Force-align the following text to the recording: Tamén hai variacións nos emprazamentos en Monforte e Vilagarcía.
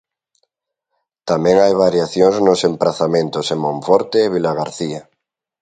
Tamén 1.29 1.57
hai 1.63 1.73
variacións 1.85 2.37
nos 2.45 2.61
emprazamentos 2.69 3.45
en 3.53 3.59
Monforte 3.65 4.17
e 4.25 4.31
Vilagarcía. 4.35 5.01